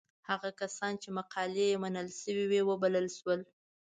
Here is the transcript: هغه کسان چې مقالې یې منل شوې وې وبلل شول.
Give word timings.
هغه 0.29 0.49
کسان 0.61 0.93
چې 1.01 1.09
مقالې 1.17 1.65
یې 1.71 1.77
منل 1.83 2.07
شوې 2.19 2.45
وې 2.49 2.61
وبلل 2.69 3.07
شول. 3.17 3.39